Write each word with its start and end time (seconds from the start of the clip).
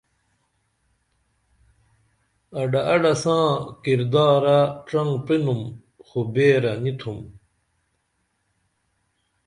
اڈہ 2.59 2.81
اڈہ 2.93 3.13
ساں 3.23 3.45
کردارہ 3.83 4.59
ڇنگ 4.87 5.11
پرینُم 5.25 5.61
خو 6.05 6.19
بیرہ 6.33 6.73
نی 6.83 6.91
تُھم 6.99 7.19